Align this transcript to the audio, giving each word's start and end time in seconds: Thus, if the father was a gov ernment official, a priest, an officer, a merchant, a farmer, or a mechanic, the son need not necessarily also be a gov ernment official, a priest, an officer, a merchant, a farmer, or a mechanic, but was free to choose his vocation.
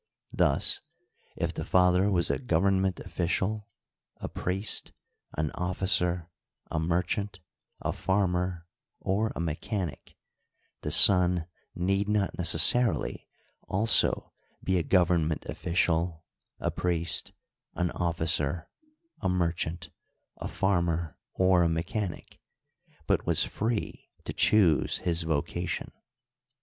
Thus, 0.33 0.81
if 1.35 1.53
the 1.53 1.63
father 1.63 2.09
was 2.09 2.31
a 2.31 2.39
gov 2.39 2.63
ernment 2.63 2.99
official, 3.01 3.67
a 4.17 4.27
priest, 4.27 4.93
an 5.37 5.51
officer, 5.51 6.27
a 6.71 6.79
merchant, 6.79 7.39
a 7.81 7.93
farmer, 7.93 8.65
or 8.99 9.31
a 9.35 9.39
mechanic, 9.39 10.15
the 10.81 10.89
son 10.89 11.45
need 11.75 12.09
not 12.09 12.35
necessarily 12.35 13.27
also 13.67 14.33
be 14.63 14.79
a 14.79 14.83
gov 14.83 15.09
ernment 15.09 15.45
official, 15.45 16.25
a 16.59 16.71
priest, 16.71 17.31
an 17.75 17.91
officer, 17.91 18.71
a 19.19 19.29
merchant, 19.29 19.91
a 20.37 20.47
farmer, 20.47 21.15
or 21.35 21.61
a 21.61 21.69
mechanic, 21.69 22.39
but 23.05 23.27
was 23.27 23.43
free 23.43 24.09
to 24.25 24.33
choose 24.33 24.97
his 25.03 25.21
vocation. 25.21 25.91